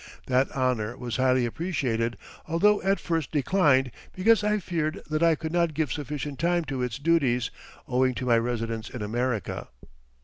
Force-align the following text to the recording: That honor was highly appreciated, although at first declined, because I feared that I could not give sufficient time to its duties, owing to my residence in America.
That 0.25 0.51
honor 0.55 0.97
was 0.97 1.17
highly 1.17 1.45
appreciated, 1.45 2.17
although 2.47 2.81
at 2.81 2.99
first 2.99 3.31
declined, 3.31 3.91
because 4.15 4.43
I 4.43 4.57
feared 4.57 5.03
that 5.11 5.21
I 5.21 5.35
could 5.35 5.51
not 5.51 5.75
give 5.75 5.91
sufficient 5.91 6.39
time 6.39 6.63
to 6.65 6.81
its 6.81 6.97
duties, 6.97 7.51
owing 7.87 8.15
to 8.15 8.25
my 8.25 8.39
residence 8.39 8.89
in 8.89 9.03
America. 9.03 9.67